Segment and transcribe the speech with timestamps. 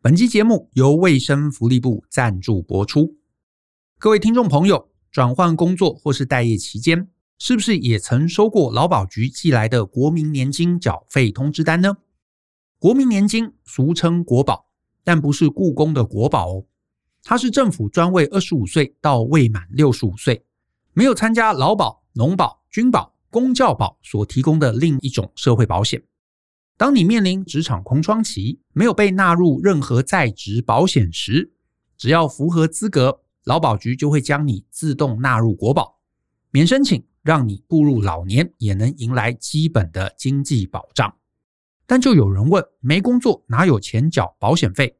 [0.00, 3.16] 本期节目由卫生福利部赞助播出。
[3.98, 11.96] 各位听众朋友，转换工作或是待业期间，是不是也曾收过劳保局寄来的国民年金缴费通知单呢？
[12.78, 14.68] 国民年金俗称国保，
[15.02, 16.64] 但不是故宫的国宝哦，
[17.24, 20.44] 它是政府专为二十五岁到未满六十五岁，
[20.92, 26.00] 没有参加劳保、农保、军保、公教保所提供的另一种社会保险。
[26.78, 31.52] 当你面临职场空窗期，没有被纳入任何在职保险时，
[31.96, 35.98] 只要符合资格，劳保局就会将你自动纳入国保，
[36.52, 41.12] 免申请，让你步入老年也能迎来基本的经济保障。
[41.84, 44.96] 但就有人问，没工作哪有钱缴保险费？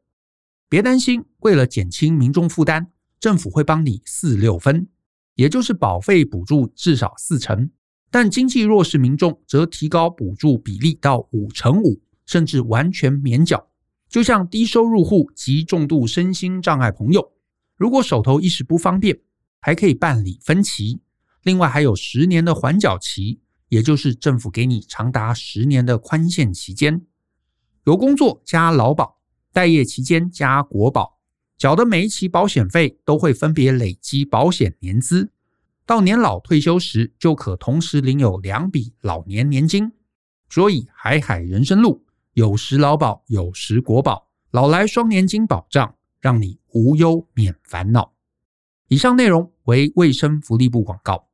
[0.68, 2.88] 别担心，为了减轻民众负担，
[3.20, 4.88] 政府会帮你四六分，
[5.34, 7.70] 也就是保费补助至少四成。
[8.10, 13.68] 但经济弱势民众则提高补助比例到五成五，甚至完全免缴。
[14.08, 17.32] 就像低收入户及重度身心障碍朋友，
[17.76, 19.20] 如果手头一时不方便，
[19.60, 21.00] 还可以办理分期。
[21.42, 27.02] 另外还有十年的缓缴期，也就是政府给你长达十年的宽限期间。
[27.84, 29.20] 有工作加劳保，
[29.52, 31.18] 待业期间加国保，
[31.58, 35.30] 缴的每一期保险费都会分别累积保险年资。
[35.88, 39.90] 到年老退休时，就可同时领有两笔老年年金。
[40.50, 48.12] 所以海海人生路，有时劳保，有时国保，老来双年金保障，让你无忧免烦恼。
[48.88, 51.26] 以上内容为卫生福利部广告。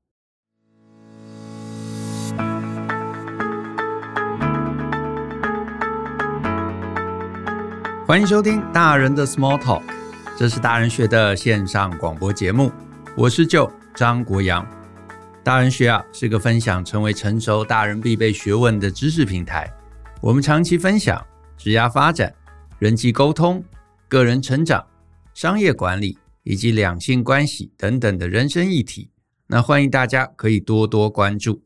[8.07, 9.83] 欢迎收听大人的 Small Talk，
[10.39, 12.71] 这是大人学的线上广播节目，
[13.17, 13.69] 我是舅。
[13.95, 14.67] 张国阳，
[15.45, 19.73] 大人学啊是个分享成为成熟大人必备学问的知识平台。
[20.20, 21.25] 我们长期分享
[21.56, 22.34] 职业发展、
[22.81, 23.62] 人际沟通、
[24.09, 24.84] 个人成长、
[25.33, 29.11] 商业管理以及两性关系等等的人生议题。
[29.47, 31.63] 那欢迎大家可以多多关注。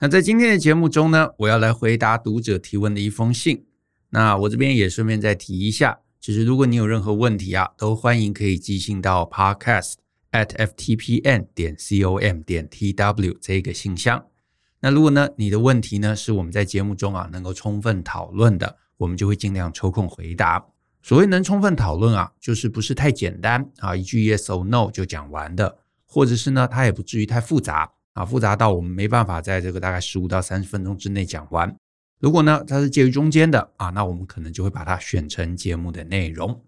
[0.00, 3.64] 那在今天的节目中呢，我要来回答读者提问的一封信。
[4.10, 10.05] 那我这边也顺便再提一下，就是如果你有任何问题啊，都欢迎可以寄信到 Podcast。
[10.44, 14.24] At ftpn 点 com 点 tw 这个信箱。
[14.80, 20.64] 那如果呢，你的问题呢是我们在节目中啊能够充分讨论的，我们就会尽量抽空回答。
[21.02, 31.74] 所谓能充分讨论啊，就是不是太简单啊，一句 yes or no 就讲完的，或者是呢，它也不至于太复杂啊，复杂到我们没办法在这个大概十五到三十分钟之内讲完。
[32.18, 36.64] 如果呢，它是介于中间的啊，那我们可能就会把它选成节目的内容。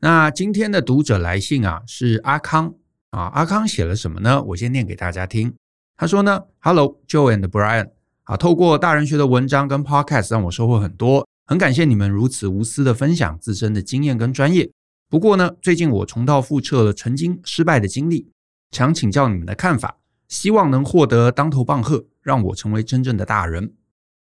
[0.00, 2.74] 那今天的读者来信啊，是阿康。
[3.16, 4.42] 啊，阿康写了什么呢？
[4.42, 5.50] 我先念给大家听。
[5.96, 7.88] 他说呢，Hello Joe and Brian，
[8.24, 14.70] 啊，透过大人学的文章跟 Podcast 让我收获很多，很感谢你们如此无私的分享自身的经验跟专业。
[15.08, 18.28] 不过呢，最近我重蹈覆辙了曾经失败的经历，
[18.72, 19.96] 想请教你们的看法，
[20.28, 23.72] 希望能获得当头棒喝，让我成为真正的大人。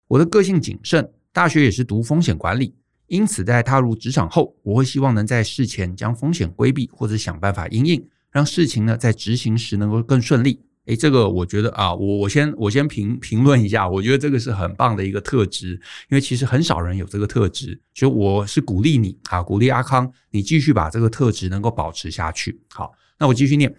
[0.09, 2.75] 我的个性谨慎，大学也是读风险管理，
[3.07, 8.05] 因此在踏入职场后，我会希望能在事前将风险规避或者想办法应应。
[8.31, 10.61] 让事情呢在执行时能够更顺利。
[10.85, 15.73] 诶，这个我觉得啊，我我先我先评评论一下，我觉得这个是很棒的一个特质，
[16.09, 22.59] 因为其实很少人有这个特质，所以我是鼓励你啊，鼓励阿康，你继续把这个特质能够保持下去。
[22.69, 23.73] 好，那我继续念。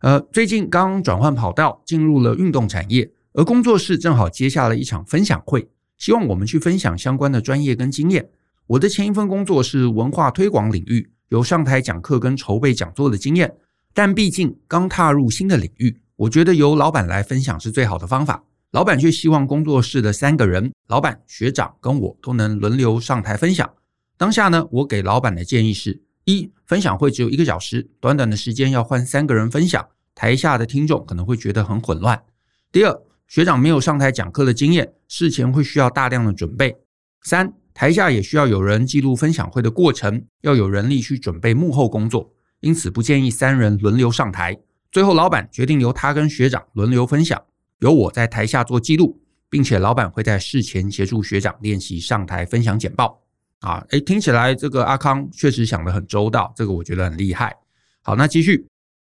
[0.00, 8.28] 呃，最近刚转换跑道，进入了运动产业，而工作室正好接下了一场分享会，希望我们去分享相关的专业跟经验。
[8.66, 13.54] 我的前一份工作是文化推广领域，有上台讲课跟筹备讲座的经验。
[13.92, 18.44] 但毕竟刚踏入新的领域，我觉得由老板来分享是最好的方法。
[18.70, 23.68] 老板却希望工作室的三个人，老板、学长跟我都能轮流上台分享。
[24.16, 32.22] 当下呢，我给老板的建议是：一、分享会只有一个小时，短短的时间要换三个人分享，台下的听众可能会觉得很混乱。
[32.70, 36.76] 第二，学长没有上台讲课的经验，事前会需要大量的准备。
[37.22, 42.32] 三、台下也需要有人记录分享会的过程，要有人力去准备幕后工作。
[42.60, 44.58] 因此不建议三人轮流上台。
[44.92, 47.40] 最后，老板决定由他跟学长轮流分享，
[47.78, 53.22] 由我在台下做记录，并且老板会在事前协助学长练习上台分享简报。
[53.60, 57.54] 啊，诶，听起来这个阿康确实想得很周到，这个我觉得很厉害。
[58.02, 58.66] 好，那继续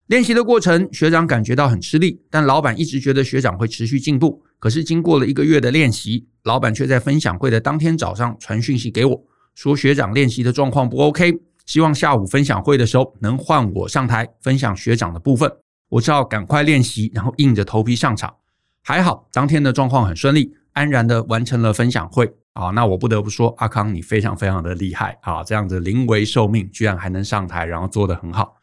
[0.06, 4.42] 练习的过程，学长感觉到很吃力，但老板一直觉得学长会持续进步。
[4.58, 11.40] 可是经过了一个月的练习，老板却在分享会的当天早上传讯息给我说，学长练习的状况不 OK。
[11.66, 15.50] 希望下午分享会的时候能换我上台分享学长的部分，
[15.88, 18.32] 我只好赶快练习，然后硬着头皮上场。
[18.82, 22.70] 还好当天的状况很顺利，安然的完成了分享会啊。
[22.70, 28.54] 那我不得不说，阿康你非常非常的厉害啊，这样子临危受命，居然还能上台，然后做得很好。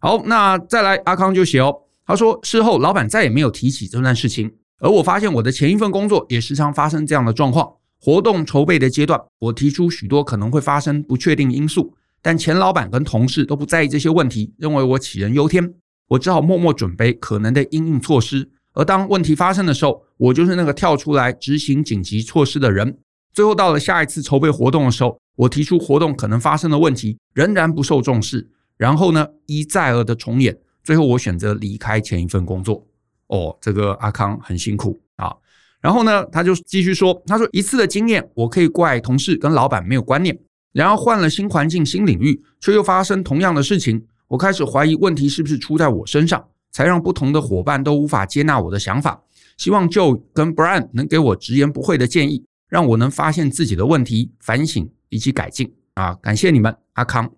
[0.00, 1.72] 好，那再来，阿康就写哦，
[2.04, 7.72] 他说事后老板再也没有提起这段事情，而我发现我的前一份工作也时常发生这样的状况。
[8.00, 15.74] 活动筹备的阶段，我提出许多可能会发生不确定因素，但前老板跟同事都不在意这些问题，认为我杞人忧天。
[16.08, 18.50] 我只好默默准备可能的应应措施。
[18.74, 22.96] 而当问题发生的时候，我就是那个跳出来执行紧急措施的人。
[23.32, 30.56] 最后到了下一次筹备活动的时候，我提出活动可能发生的问题仍然不受重视，然后呢，一再而的重演。
[30.84, 32.86] 最后我选择离开前一份工作。
[33.28, 35.34] 哦，这个阿康很辛苦啊。
[35.80, 40.38] 然后呢，他就继续说：“他说一次的经验，我可以怪同事跟老板没有观念。
[40.72, 44.04] 然后换了新环境、新领域，却又发生同样的事情。
[44.28, 49.22] 我开始怀疑问题是不是出在我身上，才让不同的伙伴都无法接纳我的想法。
[49.58, 55.72] 希望 Joe 跟 Brian 能给我直言不讳的建议，让我能发现自己的问题、反省以及改进。
[55.94, 57.30] 啊，感谢你们，阿康。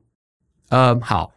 [0.68, 1.32] 呃，好，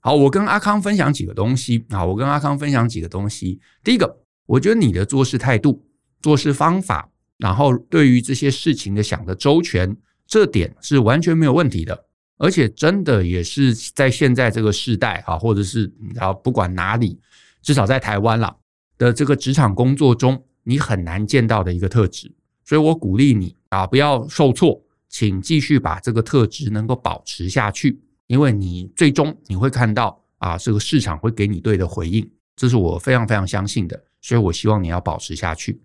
[0.00, 3.58] 好，我跟阿康分享几个东西啊，我跟阿康分享几个东西。
[3.82, 5.84] 第一个，我觉得你的做事态度。”
[6.22, 7.08] 做事方法，
[7.38, 9.96] 然后对于这些事情的想的周全，
[10.30, 12.06] 这点是完全没有问题的，
[12.38, 17.18] 而且真的也是在现在这个时代啊，或者是啊不管哪里，
[17.60, 18.56] 至少在台湾啦
[18.96, 22.32] 的这个职场工作中，你很难见到的一个特质。
[22.64, 35.82] 所以我鼓励你啊，不要受挫，请继续把这个特质能够保持下去，因为你最终你会看到啊，这个市场会给你对的回应，这是我非常非常相信的，所以我希望你要保持下去。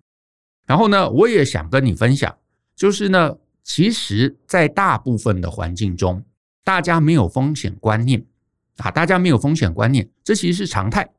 [0.66, 2.32] 然后呢，我也想跟你分享，
[2.76, 3.36] 就是呢，
[3.68, 6.24] 其实，在大部分的环境中，
[6.62, 8.24] 大家没有风险观念
[8.76, 11.10] 啊，大家没有风险观念，这其实是常态，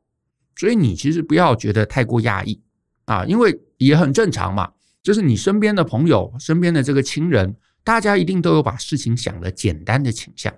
[0.56, 2.58] 所以你其实不要觉得太过压抑
[3.04, 4.72] 啊，因为也很正常嘛，
[5.02, 7.54] 就是你身边的朋友、身边的这个亲人，
[7.84, 10.50] 大家一定都有把事情想得简单的倾向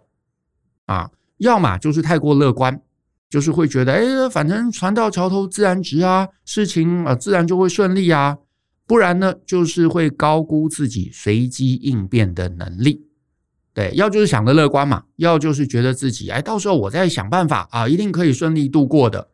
[0.86, 2.80] 啊，要么就是太过乐观，
[3.28, 8.38] 就是会觉得，哎，反正船到桥头自然直啊，事情啊自然就会顺利啊。
[8.90, 13.06] 不然呢，就是会高估自己随机应变的能力。
[13.72, 19.30] 对，要就是想着乐观嘛，要就是觉得自己哎，到时候我再想办法啊，一定可以顺利度过的。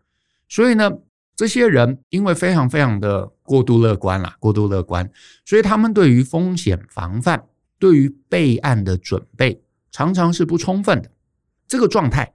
[0.47, 0.91] 所以呢，
[1.35, 5.11] 这些人因为非常非常的过度乐观啦，过度乐观，
[5.47, 7.47] 所以他们对于风险防范、
[7.79, 11.11] 对于备案的准备，常常是不充分的。
[11.67, 12.35] 这个状态，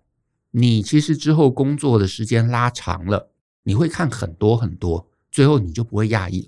[0.49, 3.29] 你其实之后工作的时间拉长了，
[3.61, 6.47] 你会看很多很多，最后你就不会讶异了。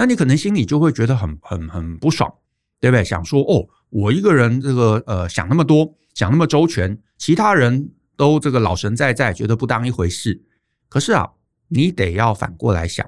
[0.00, 2.32] 那你可能心里就会觉得很很很不爽，
[2.78, 3.02] 对不对？
[3.02, 10.40] 想说哦，我一个人这个呃想那么多，想那么周全，其他人都这个老神在在，觉得不当一回事。
[10.88, 11.28] 可是啊，
[11.66, 13.04] 你得要反过来想，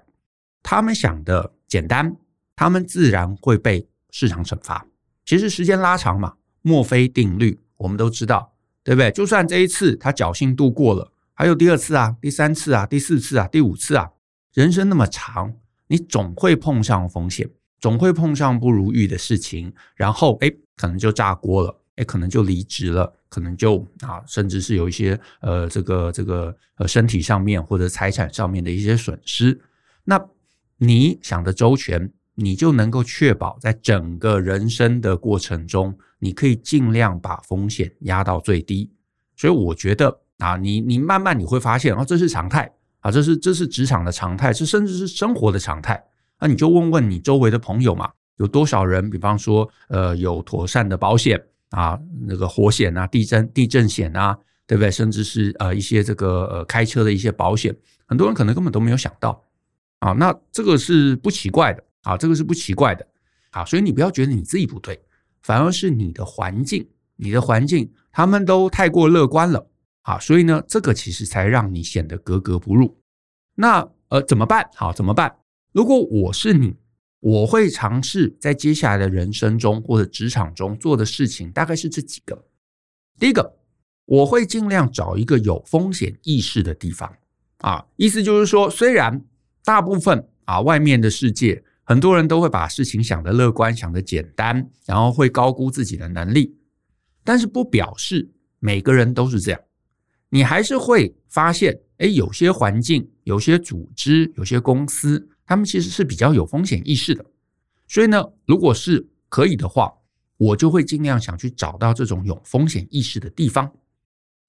[0.64, 2.16] 他们想的简单，
[2.56, 4.84] 他们自然会被市场惩罚。
[5.25, 8.52] 其实时间拉长嘛，墨菲定律我们都知道，
[8.82, 9.12] 对不对？
[9.12, 14.10] 就算这一次他侥幸度过了，还有第二次啊，第三次啊，第四次啊，第五次啊，
[14.54, 15.54] 人生那么长。
[15.90, 17.50] 你总会碰上风险，
[17.81, 29.60] 总会碰上不如意的事情，然后哎，可能就炸锅了，哎，可能就离职了，可能就啊，甚至是有一些呃，这个这个呃，身体上面或者财产上面的一些损失。
[30.04, 30.25] 那
[30.78, 38.92] 你想的周全，你就能够确保在整个人生的过程中，你可以尽量把风险压到最低。
[39.37, 42.70] 所以我觉得啊，你你慢慢你会发现，哦，这是常态。
[43.00, 46.02] 啊，这是这是职场的常态，这甚至是生活的常态。
[46.38, 54.90] 那你就问问你周围的朋友嘛，有多少人，比方说，呃，有妥善的保险啊，那个火险啊、地震地震险啊，对不对？
[54.90, 57.75] 甚至是呃一些这个呃开车的一些保险，
[58.07, 59.42] 很多人可能根本都没有想到
[59.99, 60.12] 啊。
[60.12, 63.07] 那这个是不奇怪的啊，这个是不奇怪的
[63.50, 63.64] 啊。
[63.64, 65.00] 所以你不要觉得你自己不对，
[65.42, 69.66] 反而是你的环境，你的环境他们都太过乐观了。
[70.02, 73.00] 啊，所以呢，这个其实才让你显得格格不入。
[73.54, 74.69] 那呃，怎么办？
[74.75, 75.37] 好，怎么办？
[75.73, 76.75] 如果我是你，
[77.21, 82.47] 我会尝试在接下来的人生中或者职场中做的事情，大概是这几个。
[83.19, 83.59] 第一个，
[84.07, 87.14] 我会尽量找一个有风险意识的地方。
[87.59, 89.23] 啊，意思就是说，虽然
[89.62, 96.57] 大部分啊，外面的世界很多人都会把事情想得乐观，想得简单，然后会高估自己的能力，
[97.23, 99.61] 但是不表示每个人都是这样。
[100.30, 107.25] 你还是会发现，哎，有些环境、有些组织、有些公司，他们其实是比较有风险意识的。
[107.87, 109.92] 所以呢，如果是可以的话，
[110.37, 113.70] 我就会尽量想去找到这种有风险意识的地方。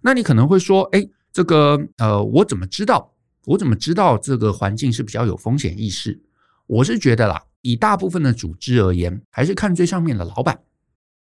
[0.02, 3.14] 那你可能会说，哎，这个呃，我怎么知道？
[3.46, 6.22] 我怎么知道这个环境是比较有风险意识？
[6.68, 10.62] 我是觉得啦，以大部分的组织而言，还是看最上面的老板，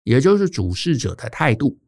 [0.02, 1.78] 也就是主事者的态度。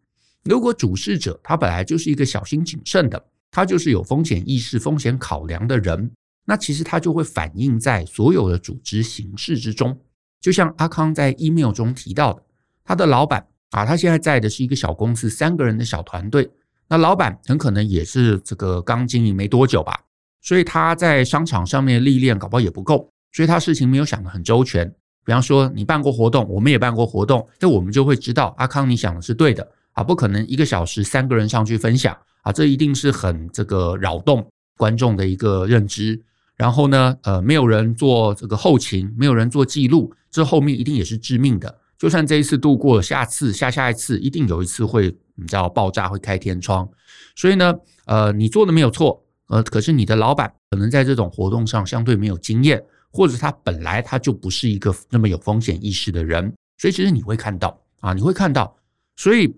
[0.44, 6.10] 如果主事者他本来就是一个小心谨慎的，他就是有风险意识、风险考量的人，
[6.46, 9.98] 那其实他就会反映在所有的组织形式之中。
[10.40, 12.42] 就像阿康在 email 中提到的，
[12.84, 16.50] 他的老板啊，他现在在的是一个小公司，三个人的小团队。
[16.88, 20.00] 那老板很可能也是这个刚经营没多久吧，
[20.40, 24.92] 所以他在商场上面历练搞不好也不够，所以他事情没有想得很周全。
[25.24, 29.70] 比方说，你办过活动，我们也办过活动，那我们就会知道阿康你想的是对的。
[29.92, 36.22] 啊，不可能一个小时三个人上去分享啊，这一定是很这个扰动观众的一个认知。
[36.56, 41.78] 然后呢，呃，没有人做这个后勤，没有人做记录，这后面一定也是致命的。
[41.98, 46.88] 就算这一次度过，下次下下一次一定有一次会你知道爆炸，会开天窗。
[47.34, 58.76] 所以呢，呃，你做的没有错，呃，可是你的老板可能在这种活动上相对没有经验，或者他本来他就不是一个那么有风险意识的人，所以其实你会看到啊，你会看到，
[59.16, 59.54] 所以。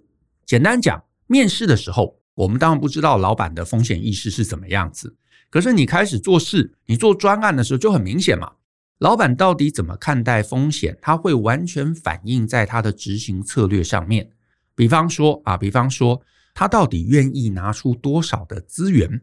[0.53, 5.17] 简单讲，面试的时候，我们当然不知道老板的风险意识是怎么样子。
[5.49, 8.53] 可是你开始做事，你做专案的时候就很明显嘛。
[8.99, 14.29] 老板到底怎么看待风险，他会完全反映在他的执行策略上面。
[14.75, 16.21] 比方说啊，比方说
[16.53, 19.23] 他到底愿意拿出多少的资源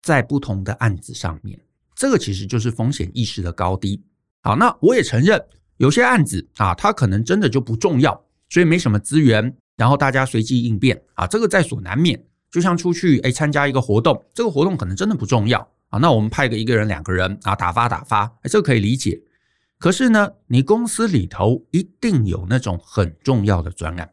[0.00, 1.60] 在不同的案子上面，
[1.94, 4.02] 这个其实就是风险意识的高低。
[4.40, 5.38] 好，那我也承认
[5.76, 9.54] 有些案子啊，他可能真的就不重要，所以没什么资源。
[9.76, 12.24] 然后大家随机应变啊，这个在所难免。
[12.50, 19.22] 就像出去诶参加一个活动，这个活动可能真的不重要啊，那我们派个一个人、两个人啊，打发打发，这可以理解。
[19.78, 24.12] 可是呢，你公司里头一定有那种很重要的专案，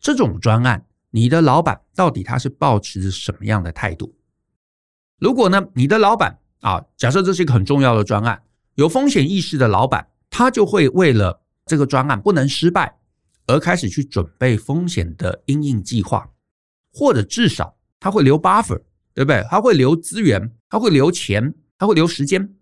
[0.00, 4.14] 这种专案，你的老板到底他是抱持着什么样的态度？
[5.18, 8.42] 如果呢，你的老板啊，假设这是一个很重要的专案，
[8.76, 12.96] 有风险意识的老板，他就会为了这个专案不能失败。
[13.46, 16.30] 而开始去准备风险的因应计划，
[16.92, 18.80] 或者至少他会留 buffer，
[19.14, 19.44] 对不对？
[19.50, 22.54] 他会留资源，他会留钱，他会留时间。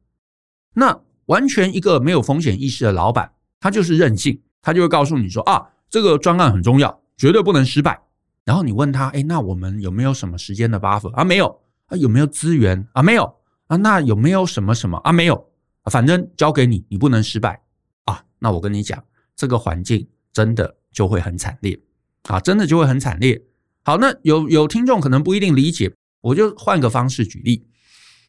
[0.74, 8.00] 那完全一个没有风险意识的老板，他就是任性，他就会告诉你说啊，这个专案很重要，绝对不能失败。
[8.44, 11.22] 然后你问他，哎，那我们有没有什么时间的 buffer 啊？
[11.22, 11.96] 没有啊？
[11.96, 13.02] 有没有资源啊？
[13.02, 13.24] 没有
[13.66, 13.76] 啊？
[13.76, 15.12] 那有没有什么什么啊？
[15.12, 15.34] 没有
[15.82, 15.90] 啊？
[15.90, 17.62] 反正交给你，你不能失败
[18.04, 18.24] 啊。
[18.38, 19.04] 那我跟你讲，
[19.36, 20.08] 这个环境。
[20.40, 21.78] 真的就会很惨烈
[22.22, 22.40] 啊！
[22.40, 23.42] 真的就会很惨烈。
[23.84, 25.92] 好，那有有听众可能不一定理解，
[26.22, 27.66] 我就换个方式举例。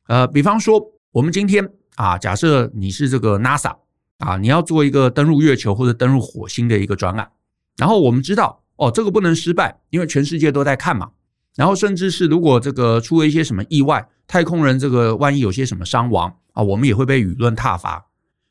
[0.08, 3.78] 呃，比方说，我们今天啊，假设你是这个 NASA
[4.18, 7.32] 啊，你要做一个登陆月球或者登陆火星的一个专案，
[7.78, 11.12] 然后我们知道哦，这个不能失败，因为全世界都在看嘛。
[11.56, 18.08] 然后甚至是如果这个出了一些什么意外，太空人这个万一有些什么伤亡啊，我们也会被舆论挞伐。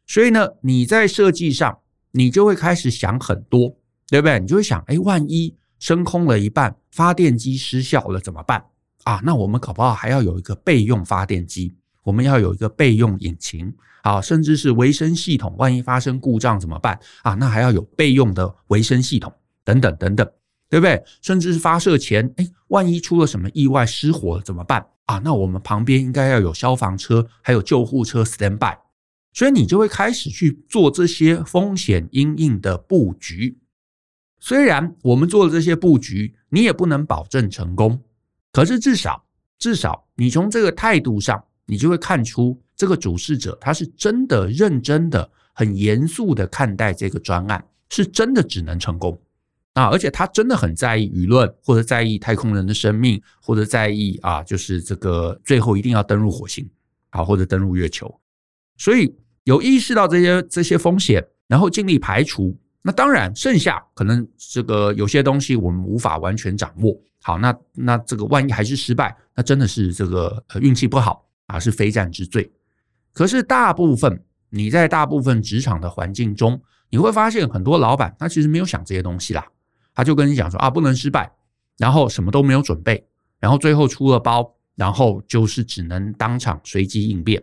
[0.06, 1.80] 所以呢，你在设计上。
[2.12, 3.76] 你就会开始想很多，
[4.08, 4.40] 对不对？
[4.40, 8.64] 你就会想，哎，万一升空了一半，发电机失效了怎么办？
[9.04, 16.98] 啊，那我们搞不好还要有一个备用发电机，我们要有一个备用引擎，啊，甚至是维生系统，万一发生故障怎么办？
[17.22, 19.32] 啊，那还要有备用的维生系统，
[19.64, 20.28] 等等等等，
[20.68, 21.02] 对不对？
[21.22, 24.84] 甚至是发射前，哎，万一出了什么意外失火了怎么办？
[25.06, 28.76] 啊，那我们旁边应该要有消防车，还有救护车 stand by。
[29.32, 33.58] 所以你就会开始去做这些风险因应的布局。
[34.38, 38.02] 虽然我们做了这些布局，你也不能保证成功，
[38.52, 39.24] 可是至少
[39.58, 49.20] 至少你从这个态度上，你就会看出这个主事者他是真的认真的、很严肃的看待这个专案，是真的只能成功
[49.74, 49.88] 啊！
[49.90, 56.68] 而且他真的很在意舆论，或者在意太空人的生命，或者在意啊，就是这个最后一定要登陆火星
[57.10, 58.12] 啊，或者登陆月球。
[58.78, 62.58] 所以有意识到这些这些风险，然后尽力排除。
[62.82, 66.98] 那当然，剩下可能这个有些东西我们无法完全掌握。
[67.22, 72.50] 好，那那这个万一还是失败，那真的是这个运气不好啊，是非战之罪。
[73.12, 79.46] 可是大部分你在大部分职场的环境中，你会发现很多老板他其实没有想这些东西啦，
[79.94, 81.30] 他就跟你讲说啊，不能失败，
[81.76, 83.06] 然后什么都没有准备，
[83.38, 87.42] 然后最后出了包，然后就是只能当场随机应变。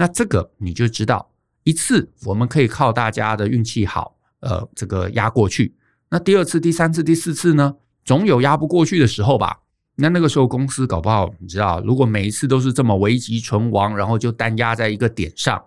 [0.00, 1.28] 那这个你就知道，
[1.64, 5.74] 一次我们可以靠大家的运气好，呃，这个压过去。
[6.08, 7.74] 那第二次、第三次、第四次呢，
[8.04, 9.58] 总有压不过去的时候吧？
[9.96, 15.60] 那那个时候公司搞不好，你知道，如果每一次都是这么危急存亡，然后就单压在一个点上，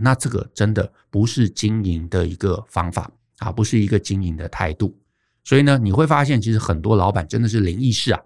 [0.00, 4.96] 那这个真的不是经营的一个方法啊，不是一个经营的态度。
[5.44, 8.20] 所以呢，你会发现，其实很多老板真的是灵异事啊。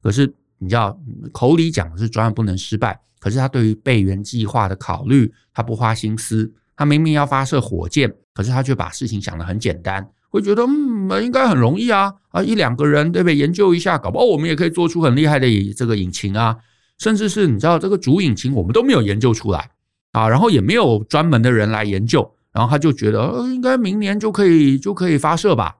[0.00, 0.32] 可是
[0.62, 0.96] 你知道，
[1.32, 2.96] 口里讲的是专案不能失败。
[3.18, 13.36] 可是他对于备援计划的考虑，他不花心思，他明明要发射火箭，可是他却把事情想得很简单，会觉得嗯，应该很容易啊啊，一两个人对不对？
[13.36, 16.56] 研究一下，搞不好我们也可以做出很厉害的这个引擎啊，
[16.98, 19.70] 甚至是你知道这个主引擎我们都没有研究出来
[20.12, 25.76] 啊，然后也没有专门的人来研究，然后他就觉得呃，应该明年就可以就可以发射吧。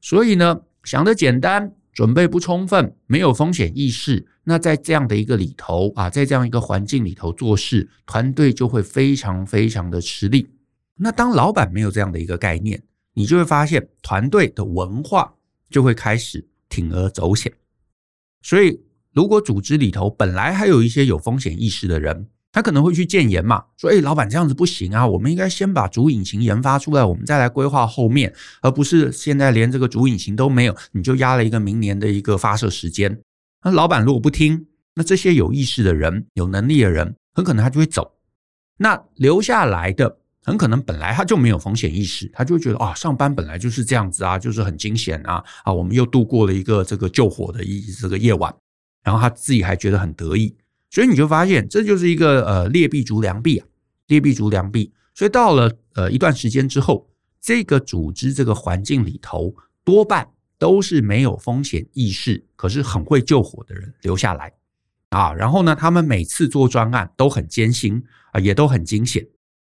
[0.00, 4.26] 所以呢，想得简单，准备不充分，没有风险意识。
[4.44, 10.48] 那在这样的一个里头啊，在这样一个环境里头做事，团队就会非常非常的吃力。
[10.96, 12.82] 那当老板没有这样的一个概念，
[13.14, 15.34] 你就会发现团队的文化
[15.68, 17.52] 就会开始铤而走险。
[18.42, 18.80] 所以，
[19.12, 33.20] 如果组织里头本来还有一些有风险意识的人，他可能会去建言嘛，说：“诶，老板这样子不行啊，我们应该先把主引擎研发出来，我们再来规划后面，而不是现在连这个主引擎都没有，你就压了一个明年的一个发射时间。”
[33.62, 38.16] 那老板如果不听，那这些有意识的人、有能力的人，很可能他就会走。
[38.78, 48.52] 那留下来的，很可能本来他就没有风险意识，他就会觉得啊，上班本来就是这样子啊，就是很惊险啊啊，我们又度过了一个这个救火的一这个夜晚，
[49.04, 50.56] 然后他自己还觉得很得意，
[50.90, 53.66] 所以你就发现这就是一个呃劣币逐良币啊，
[54.08, 54.92] 劣币逐良币。
[55.14, 57.08] 所以到了呃一段时间之后，
[57.40, 59.54] 这个组织这个环境里头
[59.84, 60.28] 多半。
[60.60, 64.52] 都是没有风险意识，可是很会救火的人留下来
[65.08, 65.32] 啊。
[65.32, 69.26] 然后呢，他们每次做专案都很艰辛啊，也都很惊险。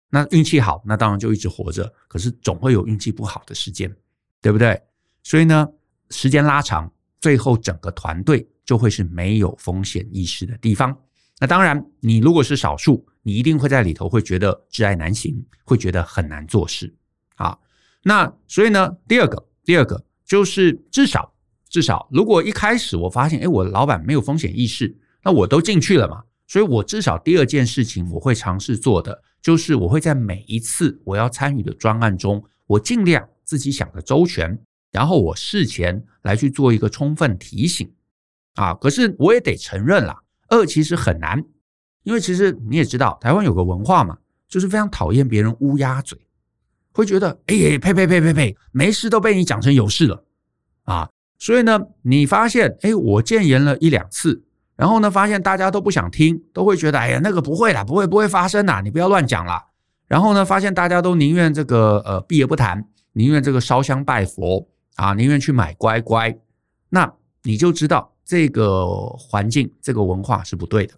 [0.09, 1.93] 那运气好，那当然就一直活着。
[2.09, 3.95] 可是总会有运气不好的时间，
[4.41, 4.81] 对不对？
[5.23, 5.69] 所以呢，
[6.09, 10.99] 时间拉长，最后整个团队就会是没有风险意识的地方。
[11.41, 16.95] 那当然，你如果是少数，你一定会在里头会觉得挚爱难行，会觉得很难做事
[17.37, 17.59] 啊。
[18.03, 20.05] 那所以呢，第二个，第二个。
[20.29, 21.33] 就是至少
[21.71, 34.59] 至少，如果一开始我发现，诶，我老板没有风险意识，那我都进去了嘛，所以我至少第二件事情我会尝试做的，就是我会在每一次我要参与的专案中，我尽量自己想的周全，
[34.93, 37.91] 然后我事前来去做一个充分提醒
[38.57, 38.75] 啊。
[38.75, 41.45] 可是我也得承认啦，二其实很难，
[42.03, 46.19] 因为其实你也知道，台湾有个文化嘛，就是非常讨厌别人乌鸦嘴。
[46.93, 50.25] 会觉得，哎，呸呸呸呸呸，没事都被你讲成有事了
[50.83, 51.09] 啊！
[51.39, 54.43] 所以呢，你发现，哎，我建言了一两次，
[54.75, 59.65] 然后呢，发现大家都不想听，都会觉得，哎呀，那个不会啦，不会不会发生啦，你不要乱讲啦。
[60.09, 66.37] 然后呢，发现大家都宁愿这个呃避而不谈，宁愿这个烧香拜佛啊，宁愿去买乖乖，
[66.89, 68.87] 那你就知道这个
[69.17, 70.93] 环境、这个文化是不对的。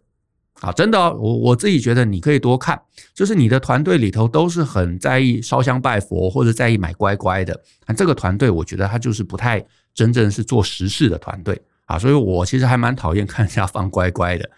[0.60, 2.78] 啊，真的，我我自己觉得你可以多看，
[3.14, 9.64] 就是你的团队里头都是很在意烧香拜佛或者在意买乖乖的，那这个团队我觉得他就是不太
[9.94, 14.50] 真正是做实事的团队啊，所以我其实还蛮讨厌看人家放乖乖的。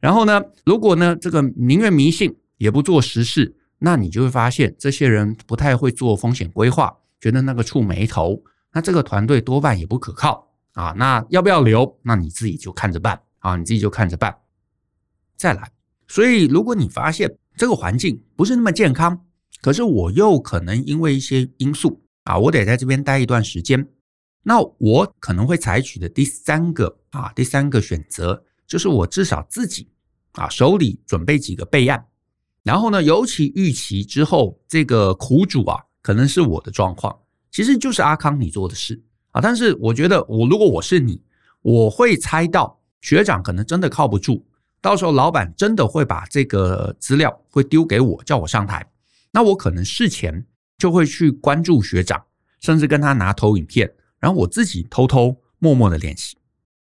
[0.00, 10.43] 然后呢，如果呢这个宁愿迷信也不做实事，那你就会发现这些人不太会做风险规划，觉得那个触霉头，那这个团队多半也不可靠
[10.74, 10.92] 啊。
[10.96, 11.98] 那要不要留？
[12.02, 14.36] 那你自己就看着办啊，你自己就看着办。
[15.36, 15.72] 再来，
[16.06, 19.26] 所以如果你发现这个环境不是那么健康，
[19.60, 23.86] 可是我又可能因为一些因素啊，我得在这边待一段时间，
[24.42, 29.88] 那我可能会采取的第三个啊，第三个选择就是我至少自己
[30.32, 32.06] 啊手里准备几个备案，
[32.62, 37.18] 然后呢，尤其预期之后这个苦主啊，可能是我的状况，
[37.50, 39.02] 其实就是阿康你做的事
[39.34, 41.20] 啊，但是我觉得我如果我是你，
[41.60, 44.46] 我会猜到学长可能真的靠不住。
[44.80, 48.86] 到时候老板真的会把这个资料会丢给我，叫我上台，
[49.32, 50.46] 那我可能事前
[50.78, 52.22] 就会去关注学长，
[52.60, 56.36] 甚至跟他拿投影片，然后我自己偷偷默默的练习。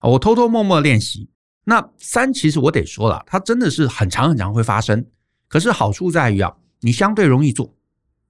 [0.02, 1.30] 我偷偷默默练习。
[1.64, 5.06] 那三其实我得说了，它真的是很长很长会发生，
[5.48, 7.74] 可是好处在于啊，你相对容易做，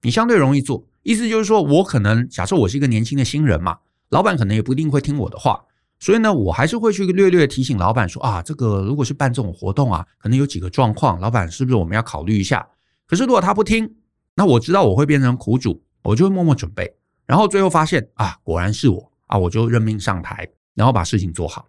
[0.02, 3.78] 你相对容易做，意思就是说我可能假设我是一个年轻的新人嘛，
[4.14, 5.64] 老板可能也不一定会听我的话。
[5.98, 12.64] 所以呢，我还是会去略略提醒老板说啊，这个如果是办这种活动啊，可能有几个状况，老板是不是我们要考虑一下？
[13.08, 13.96] 可是如果他不听，
[14.36, 16.94] 那我知道我会变成苦主，我就会默默准备，
[17.26, 21.66] 然后最后发现啊，果然是我啊，我就任命上台，然后把事情做好。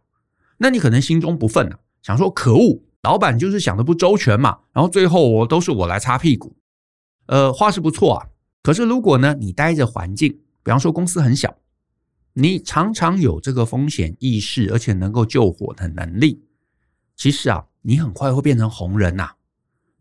[0.58, 6.56] 那你可能心中不忿啊，想说可恶，老板就是想的不周全嘛，然后最后我都是我来擦屁股。
[7.28, 8.28] 呃，话是不错啊，
[8.62, 10.32] 可是如果呢，你待着环境，
[10.62, 11.56] 比方说公司很小。
[12.38, 16.44] 你常常有这个风险意识，而且能够救火的能力。
[17.16, 19.32] 其实啊，你很快会变成红人呐！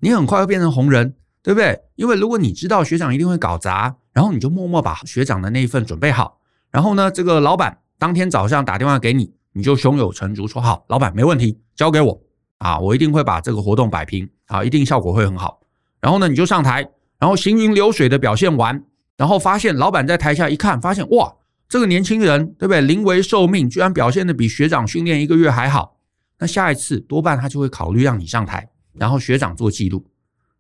[0.01, 1.81] 你很快会变成红人，对不对？
[1.95, 6.41] 因为如果你知道学长一定会搞砸，然后你就默默把学长的那一份准备好。
[6.73, 12.21] 然后呢，这个老板当天早上打电话给你，你就胸有成竹说：“好，老板没问题，交给我
[12.59, 15.61] 啊，我一定会把这个活动摆平啊，一定效果会很好。”
[16.03, 16.85] 然后呢，你就上台，
[17.21, 18.85] 然后行云流水的表现完，
[19.17, 21.33] 然后发现老板在台下一看，发现哇，
[21.69, 22.81] 这个年轻人对不对？
[22.81, 25.99] 临危受命，居然表现得比学长训练一个月还好。
[26.39, 30.05] 那下一次多半他就会考虑让你上台，然后学长做记录，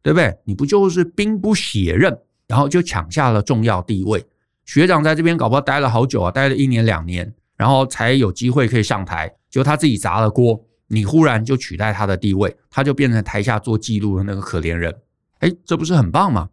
[0.02, 0.36] 对不对？
[0.44, 4.24] 你不就是兵不血刃，然后就抢下了重要地位？
[4.64, 14.94] 学长在这边搞不好待了好久啊，待了一年两年，然后才有机会可以上台，结果他自己砸了锅，你忽然就取代他的地位，他就变成台下做记录的那个可怜人。
[15.40, 16.48] 哎，这不是很棒吗？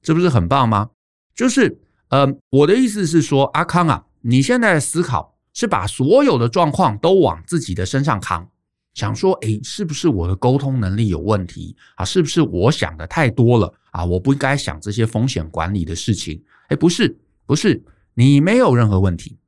[0.00, 0.90] 这不是很棒吗？
[1.34, 8.48] 就是，呃，我的意思是说，阿康啊，你现在的思考是把所有的状况都往自己的身上扛，
[8.94, 12.04] 想说，哎，是不是我的沟通能力有问题啊？
[12.04, 14.04] 是不是我想的太多了啊？
[14.04, 16.42] 我不应该想这些风险管理的事情。
[16.68, 19.38] 哎，不是，不是，你没有任何问题，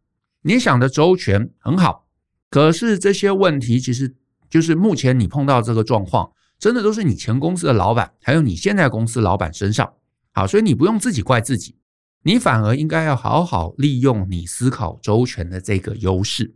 [0.42, 2.06] 你想的周全很好。
[2.50, 4.14] 可是这些问题，其实
[4.48, 6.32] 就是目前你碰到这个状况。
[6.58, 9.94] 真的都是你前公司的老板，还有你现在公司老板身上，
[10.32, 11.74] 好，所以你不用自己怪自己，
[12.22, 16.54] 你反而应该要好好利用你思考周全的这个优势。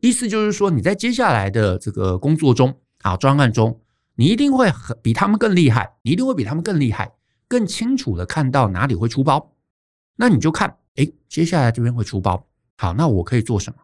[0.00, 3.80] 意思就是说，你在接下来的这个工作中啊，专案中，
[4.16, 7.12] 你一定会很比他们更厉害，你一定会比他们更厉害，
[7.48, 9.54] 更清楚的看到哪里会出包。
[10.16, 13.78] 那你就看，诶，接下来这边会出包，好，那我可以做什么？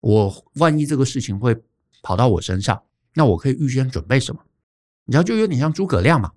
[0.00, 1.56] 我万一这个事情会
[2.02, 2.80] 跑到我身上，
[3.14, 4.40] 那我可以预先准备什么？
[5.04, 6.32] 你知道就有点像诸葛亮嘛，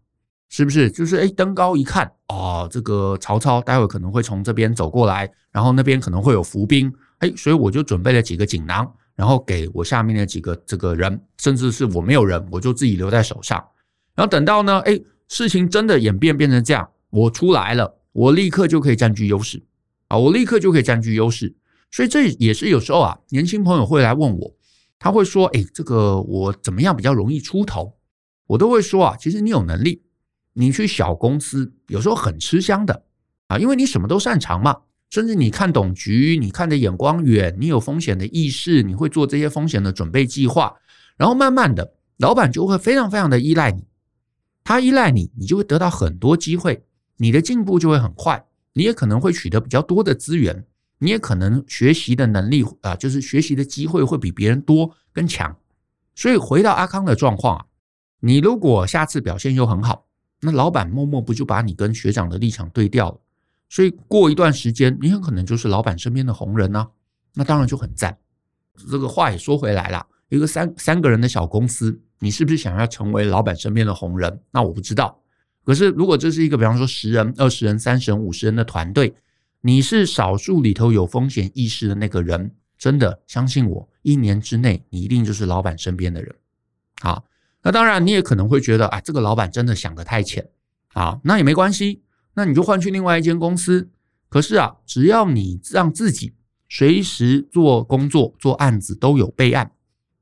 [0.51, 0.91] 是不是？
[0.91, 13.57] 就是哎，登高一看，哦，这个曹操待会可能会从这边走过来，然后那边可能会有伏兵，哎，所以我就准备了几个锦囊，然后给我下面的几个这个人，甚至是我没有人，我就自己留在手上。
[14.13, 19.63] 然后等到呢，哎，事情真的演变变成这样，我出来了，我立刻就可以占据优势
[20.09, 21.55] 啊，我立刻就可以占据优势。
[21.91, 24.53] 所以这也是有时候啊，年轻朋友会来问我，
[24.99, 27.95] 他会说，哎，这个我怎么样比较容易出头？
[28.47, 30.01] 我都会说啊，其实你有能力，
[30.53, 33.03] 你去小公司有时候很吃香的
[33.47, 34.75] 啊，因为你什么都擅长嘛，
[35.09, 40.75] 甚至你看懂局，你看的眼光远，你有风险的意识，你会做这些风险的准备计划，
[41.17, 43.85] 然后慢慢的，老板就会非常非常的依赖你，
[44.63, 46.83] 他依赖你，你就会得到很多机会，
[47.17, 50.65] 你的进步就会很快，你也可能会取得比较多的资源，
[50.99, 55.55] 你也可能学习的能力啊，就是学习的机会会比别人多更强，
[56.15, 57.65] 所以回到阿康的状况啊。
[58.19, 60.05] 你如果下次表现又很好，
[60.41, 63.19] 那老板默默不就把你跟学长的立场对调了？
[63.69, 66.87] 所以过一段时间，你很可能就是老板身边的红人呢、
[67.35, 68.17] 那当然就很赞。
[68.89, 74.41] 这个话也说回来了，一个三三个人的小公司，你是不是想要成为老板身边的红人？
[74.51, 75.21] 那我不知道。
[75.63, 79.13] 可是如果这是一个比方说十人、二十人、三十人、五十人的团队，
[79.61, 86.35] 你是少数里头有风险意识的那个人，真的相信我，一年之内你一定就是老板身边的人。
[86.99, 87.25] 好。
[87.63, 90.49] 那当然，你也可能会觉得啊，这个老板真的想得太浅，
[90.93, 92.01] 啊，那也没关系，
[92.33, 93.89] 那你就换去另外一间公司。
[94.29, 96.33] 可是啊，只要你让自己
[96.69, 99.71] 随时做工作、做案子都有备案，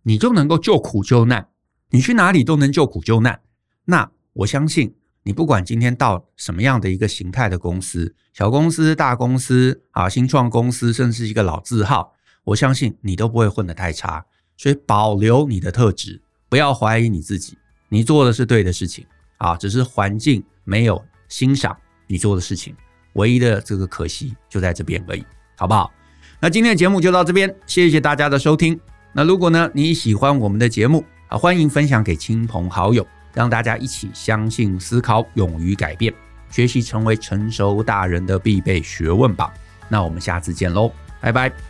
[0.04, 1.48] 你就能够救苦救难。
[1.92, 3.42] 你去哪里都能救苦救难。
[3.86, 14.26] 那我相信，你不管今天到什么样的一个形态的公司，小公司、大公司啊，新创公司，甚至一个老字号，我相信你都不会混得太差。
[14.58, 16.22] 所以保留你的特质。
[16.50, 17.58] 不要怀疑你自己，
[17.88, 19.06] 你做的是对的事情
[19.38, 22.76] 啊，只是环境没有欣赏你做的事情，
[23.14, 25.24] 唯一的这个可惜就在这边而已，
[25.56, 25.92] 好不好？
[26.40, 28.80] 那今天的节目就到这边，谢谢大家的收听。
[29.14, 36.14] 那如果呢，你喜欢我们的节目啊，欢迎分享给亲朋好友，让大家一起相信、思考、勇于改变，
[36.50, 39.54] 学习成为成熟大人的必备学问吧。
[39.88, 41.69] 那我们下次见喽，拜拜。